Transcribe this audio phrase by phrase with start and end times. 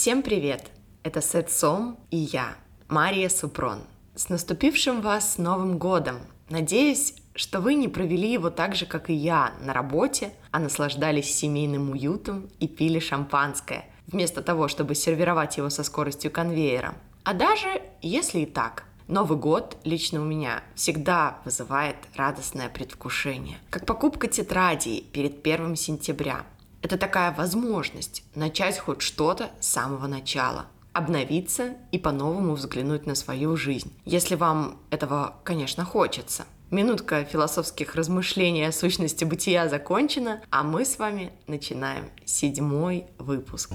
[0.00, 0.70] Всем привет!
[1.02, 2.54] Это Сет Сом и я,
[2.88, 3.80] Мария Супрон.
[4.14, 6.20] С наступившим вас Новым Годом!
[6.48, 11.34] Надеюсь, что вы не провели его так же, как и я, на работе, а наслаждались
[11.34, 16.94] семейным уютом и пили шампанское, вместо того, чтобы сервировать его со скоростью конвейера.
[17.24, 23.58] А даже если и так, Новый год лично у меня всегда вызывает радостное предвкушение.
[23.68, 26.46] Как покупка тетрадей перед первым сентября.
[26.82, 33.56] Это такая возможность начать хоть что-то с самого начала обновиться и по-новому взглянуть на свою
[33.56, 36.46] жизнь, если вам этого, конечно, хочется.
[36.70, 43.72] Минутка философских размышлений о сущности бытия закончена, а мы с вами начинаем седьмой выпуск.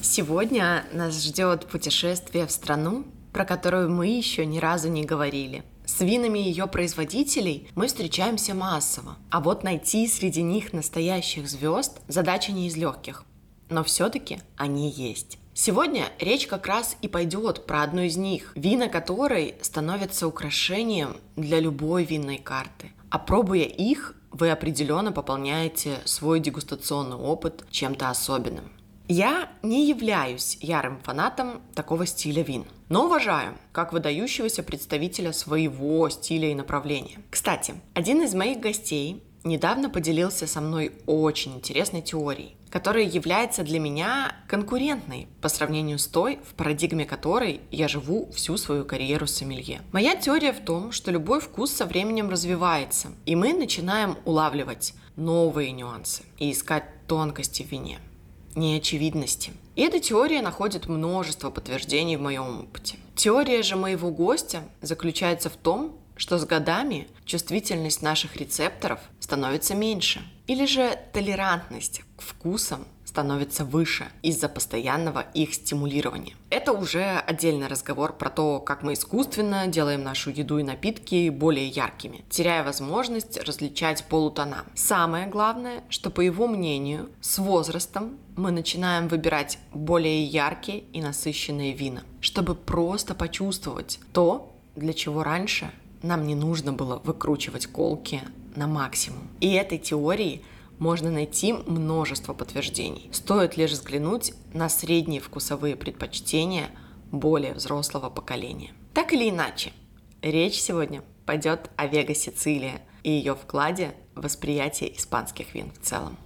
[0.00, 5.64] Сегодня нас ждет путешествие в страну, про которую мы еще ни разу не говорили.
[5.90, 12.52] С винами ее производителей мы встречаемся массово, а вот найти среди них настоящих звезд задача
[12.52, 13.24] не из легких.
[13.70, 15.38] Но все-таки они есть.
[15.52, 21.58] Сегодня речь как раз и пойдет про одну из них, вина которой становятся украшением для
[21.58, 22.92] любой винной карты.
[23.10, 28.70] А пробуя их, вы определенно пополняете свой дегустационный опыт чем-то особенным.
[29.12, 36.52] Я не являюсь ярым фанатом такого стиля вин, но уважаю как выдающегося представителя своего стиля
[36.52, 37.18] и направления.
[37.28, 43.80] Кстати, один из моих гостей недавно поделился со мной очень интересной теорией, которая является для
[43.80, 49.80] меня конкурентной по сравнению с той, в парадигме которой я живу всю свою карьеру сомелье.
[49.90, 55.72] Моя теория в том, что любой вкус со временем развивается, и мы начинаем улавливать новые
[55.72, 57.98] нюансы и искать тонкости в вине
[58.54, 59.52] неочевидности.
[59.76, 62.96] И эта теория находит множество подтверждений в моем опыте.
[63.14, 69.00] Теория же моего гостя заключается в том, что с годами чувствительность наших рецепторов
[69.30, 70.22] становится меньше.
[70.48, 76.34] Или же толерантность к вкусам становится выше из-за постоянного их стимулирования.
[76.50, 81.68] Это уже отдельный разговор про то, как мы искусственно делаем нашу еду и напитки более
[81.68, 84.64] яркими, теряя возможность различать полутона.
[84.74, 91.72] Самое главное, что по его мнению, с возрастом мы начинаем выбирать более яркие и насыщенные
[91.72, 95.70] вина, чтобы просто почувствовать то, для чего раньше
[96.02, 98.22] нам не нужно было выкручивать колки
[98.56, 99.28] на максимум.
[99.40, 100.42] И этой теории
[100.78, 103.10] можно найти множество подтверждений.
[103.12, 106.70] Стоит лишь взглянуть на средние вкусовые предпочтения
[107.12, 108.72] более взрослого поколения.
[108.94, 109.72] Так или иначе,
[110.22, 116.16] речь сегодня пойдет о Вега Сицилия и ее вкладе в восприятие испанских вин в целом.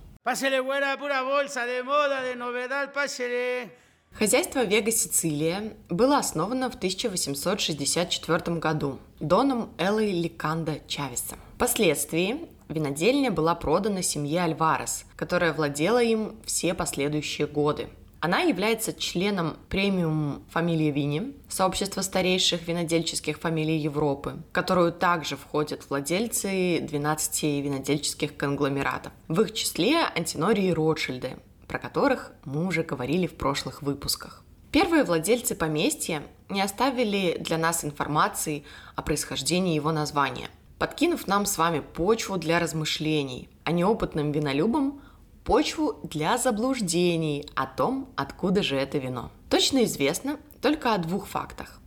[4.16, 11.38] Хозяйство Вега Сицилия было основано в 1864 году Доном Эллой Ликандо Чавесом.
[11.56, 17.88] Впоследствии Винодельня была продана семье Альварес, которая владела им все последующие годы.
[18.20, 25.90] Она является членом премиум фамилии Вини, сообщества старейших винодельческих фамилий Европы, в которую также входят
[25.90, 29.12] владельцы 12 винодельческих конгломератов.
[29.26, 31.36] В их числе Антинори и Ротшильды,
[31.74, 34.44] про которых мы уже говорили в прошлых выпусках.
[34.70, 38.62] Первые владельцы поместья не оставили для нас информации
[38.94, 45.00] о происхождении его названия– подкинув нам с вами почву для размышлений, а неопытным винолюбам
[45.42, 49.32] почву для заблуждений о том, откуда же это вино.
[49.50, 51.80] Точно известно только о двух фактах.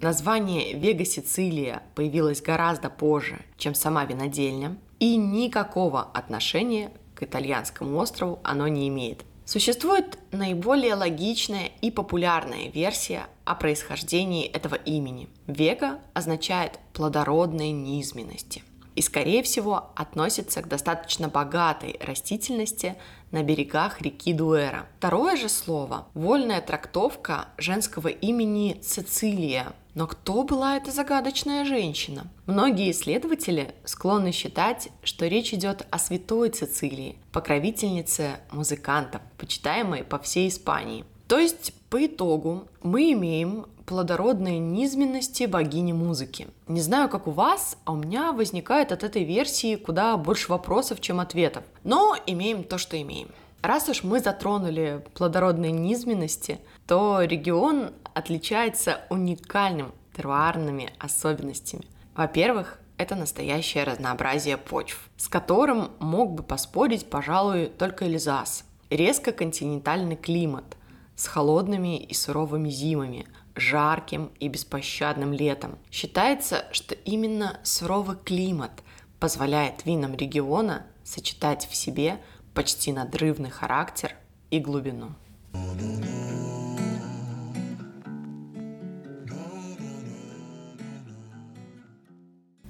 [0.00, 8.38] Название Вега Сицилия появилось гораздо позже, чем сама винодельня, и никакого отношения к итальянскому острову
[8.44, 15.28] оно не имеет– Существует наиболее логичная и популярная версия о происхождении этого имени.
[15.46, 18.64] Вега означает плодородные низменности
[18.96, 22.96] и, скорее всего, относится к достаточно богатой растительности
[23.30, 24.88] на берегах реки Дуэра.
[24.98, 29.74] Второе же слово– вольная трактовка женского имени Цицилия.
[29.96, 32.26] Но кто была эта загадочная женщина?
[32.44, 40.48] Многие исследователи склонны считать, что речь идет о святой Цицилии, покровительнице музыкантов, почитаемой по всей
[40.48, 41.06] Испании.
[41.28, 46.48] То есть, по итогу, мы имеем плодородные низменности богини музыки.
[46.68, 51.00] Не знаю, как у вас, а у меня возникает от этой версии куда больше вопросов,
[51.00, 51.64] чем ответов.
[51.84, 53.28] Но имеем то, что имеем.
[53.66, 61.84] Раз уж мы затронули плодородные низменности, то регион отличается уникальным теруарными особенностями.
[62.14, 68.64] Во-первых, это настоящее разнообразие почв, с которым мог бы поспорить, пожалуй, только Эльзас.
[68.88, 70.76] Резко континентальный климат
[71.16, 73.26] с холодными и суровыми зимами,
[73.56, 75.76] жарким и беспощадным летом.
[75.90, 78.84] Считается, что именно суровый климат
[79.18, 82.20] позволяет винам региона сочетать в себе
[82.56, 84.16] почти надрывный характер
[84.50, 85.10] и глубину.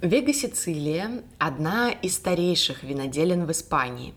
[0.02, 4.12] Вега Сицилия– одна из старейших виноделин в Испании.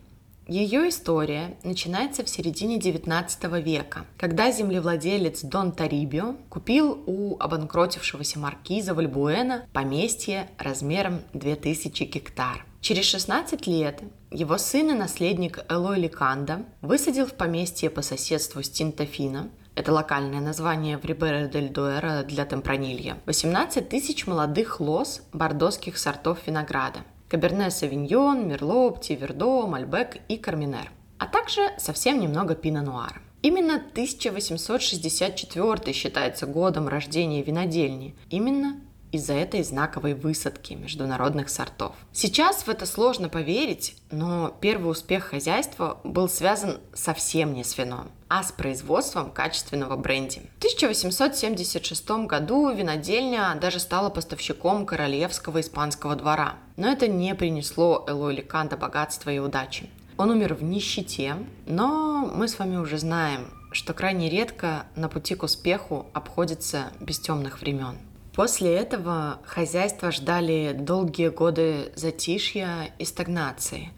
[0.48, 8.96] Ее история начинается в середине XIX века, когда землевладелец Дон Тарибио купил у обанкротившегося маркиза
[8.96, 12.66] Вальбуэна поместье размером 2000 гектар.
[12.90, 14.02] Через 16 лет
[14.32, 20.42] его сын и наследник Элой Ликанда высадил в поместье по соседству с Тинтофино, это локальное
[20.42, 27.02] название в Рибере дель Дуэра для темпранилья, 18 тысяч молодых лоз бордоских сортов винограда.
[27.28, 33.22] Каберне Савиньон, Мерло, Птивердо, Мальбек и Карминер, а также совсем немного Пино Нуара.
[33.44, 38.16] Именно 1864 считается годом рождения винодельни.
[38.32, 41.96] Именно из-за этой знаковой высадки международных сортов.
[42.12, 48.10] Сейчас в это сложно поверить, но первый успех хозяйства был связан совсем не с вином,
[48.28, 50.42] а с производством качественного бренди.
[50.56, 56.56] В 1876 году винодельня даже стала поставщиком королевского испанского двора.
[56.78, 59.90] Но это не принесло Элой Ликанта богатства и удачи.
[60.18, 65.36] Он умер в нищете, но мы с вами уже знаем, что крайне редко на пути
[65.36, 67.96] к успеху обходится без темных времен.
[68.34, 73.90] После этого хозяйство ждали долгие годы затишья и стагнации,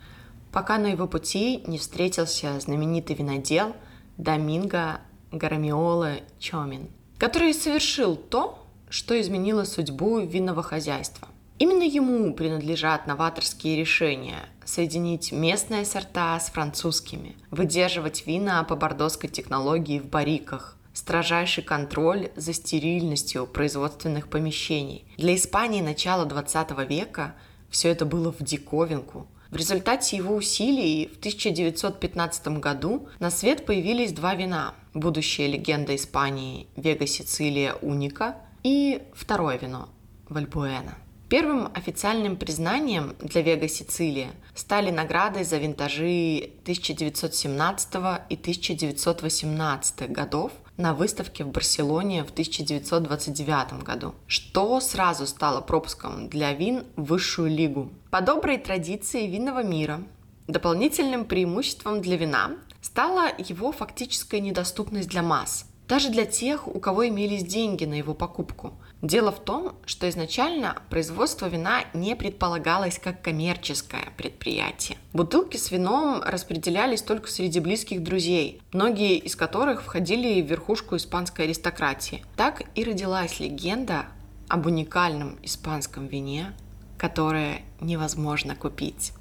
[0.51, 3.75] пока на его пути не встретился знаменитый винодел
[4.17, 5.01] Доминго
[5.31, 11.27] Гарамиола Чомин, который совершил то, что изменило судьбу винного хозяйства.
[11.59, 19.99] Именно ему принадлежат новаторские решения соединить местные сорта с французскими, выдерживать вина по бордоской технологии
[19.99, 25.05] в бариках, строжайший контроль за стерильностью производственных помещений.
[25.17, 27.35] Для Испании начала 20 века
[27.69, 29.27] все это было в диковинку.
[29.49, 34.75] В результате его усилий в 1915 году на свет появились два вина.
[34.93, 39.89] Будущая легенда Испании Вега Сицилия Уника и второе вино
[40.29, 40.95] Вальбуэна.
[41.27, 47.93] Первым официальным признанием для Вега Сицилия стали награды за винтажи 1917
[48.29, 56.53] и 1918 годов на выставке в Барселоне в 1929 году, что сразу стало пропуском для
[56.53, 57.89] вин в высшую лигу.
[58.09, 60.01] По доброй традиции винного мира
[60.47, 62.51] дополнительным преимуществом для вина
[62.81, 68.13] стала его фактическая недоступность для масс– даже для тех, у кого имелись деньги на его
[68.13, 68.71] покупку.
[69.01, 74.97] Дело в том, что изначально производство вина не предполагалось как коммерческое предприятие.
[75.11, 81.43] Бутылки с вином распределялись только среди близких друзей, многие из которых входили в верхушку испанской
[81.43, 82.23] аристократии.
[82.38, 84.05] Так и родилась легенда
[84.47, 86.53] об уникальном испанском вине,
[86.97, 89.11] которое невозможно купить.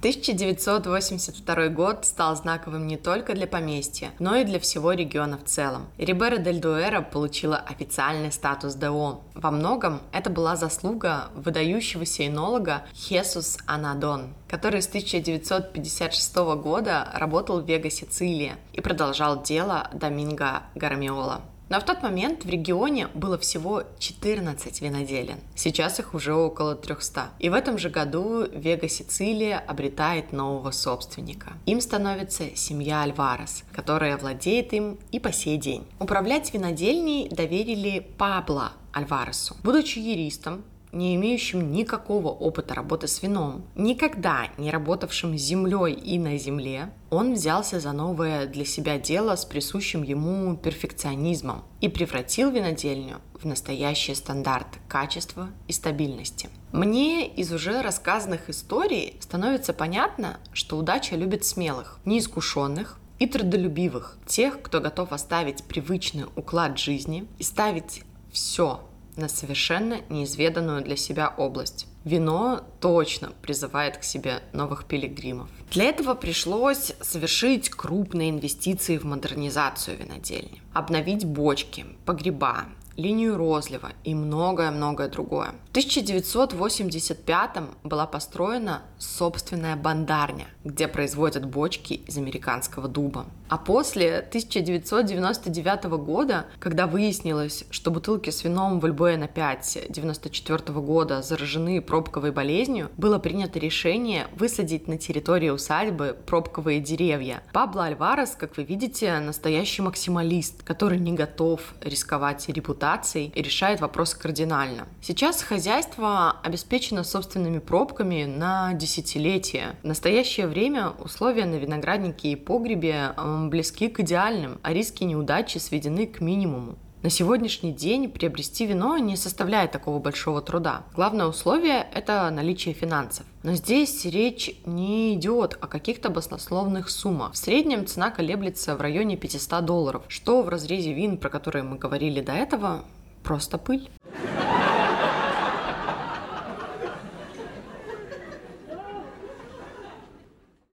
[0.00, 5.88] 1982 год стал знаковым не только для поместья, но и для всего региона в целом.
[5.98, 9.20] Рибера дель Дуэра получила официальный статус ДО.
[9.34, 17.68] Во многом это была заслуга выдающегося энолога Хесус Анадон, который с 1956 года работал в
[17.68, 21.42] Вега Сицилия и продолжал дело Доминго Гармиола.
[21.70, 25.38] Но в тот момент в регионе было всего 14 виноделин.
[25.54, 27.30] Сейчас их уже около 300.
[27.38, 31.52] И в этом же году Вега Сицилия обретает нового собственника.
[31.66, 35.86] Им становится семья Альварес, которая владеет им и по сей день.
[36.00, 39.56] Управлять винодельней доверили Пабло Альваресу.
[39.62, 46.18] Будучи юристом, не имеющим никакого опыта работы с вином, никогда не работавшим с землей и
[46.18, 52.50] на земле, он взялся за новое для себя дело с присущим ему перфекционизмом и превратил
[52.50, 56.50] винодельню в настоящий стандарт качества и стабильности.
[56.72, 64.62] Мне из уже рассказанных историй становится понятно, что удача любит смелых, неискушенных, и трудолюбивых, тех,
[64.62, 68.80] кто готов оставить привычный уклад жизни и ставить все
[69.16, 71.86] на совершенно неизведанную для себя область.
[72.04, 75.48] Вино точно призывает к себе новых пилигримов.
[75.70, 82.64] Для этого пришлось совершить крупные инвестиции в модернизацию винодельни, обновить бочки, погреба,
[83.00, 85.54] линию розлива и многое-многое другое.
[85.66, 87.50] В 1985
[87.82, 93.26] была построена собственная бандарня, где производят бочки из американского дуба.
[93.48, 101.80] А после 1999 года, когда выяснилось, что бутылки с вином Вальбуэна 5 94 года заражены
[101.80, 107.42] пробковой болезнью, было принято решение высадить на территории усадьбы пробковые деревья.
[107.52, 112.89] Пабло Альварес, как вы видите, настоящий максималист, который не готов рисковать репутацией
[113.34, 114.88] и решает вопрос кардинально.
[115.00, 119.76] Сейчас хозяйство обеспечено собственными пробками на десятилетия.
[119.82, 123.14] В настоящее время условия на винограднике и погребе
[123.48, 126.76] близки к идеальным, а риски неудачи сведены к минимуму.
[127.02, 130.82] На сегодняшний день приобрести вино не составляет такого большого труда.
[130.94, 133.24] Главное условие– это наличие финансов.
[133.42, 137.32] Но здесь речь не идет о каких-то баснословных суммах.
[137.32, 141.78] В среднем цена колеблется в районе 500 долларов, что в разрезе вин, про которые мы
[141.78, 142.84] говорили до этого,
[143.22, 143.88] просто пыль.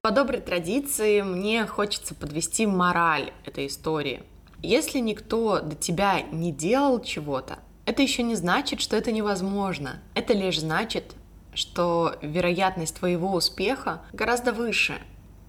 [0.02, 4.22] По доброй традиции мне хочется подвести мораль этой истории.
[4.62, 10.02] Если никто до тебя не делал чего-то, это еще не значит, что это невозможно.
[10.14, 11.14] Это лишь значит,
[11.54, 15.00] что вероятность твоего успеха гораздо выше,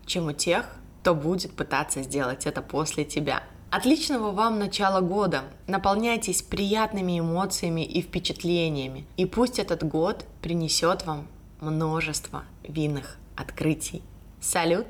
[0.06, 0.66] чем у тех,
[1.02, 3.44] кто будет пытаться сделать это после тебя.
[3.72, 5.44] Отличного вам начала года!
[5.68, 9.06] Наполняйтесь приятными эмоциями и впечатлениями.
[9.18, 11.28] И пусть этот год принесет вам
[11.62, 14.02] множество винных открытий.
[14.42, 14.88] Салют!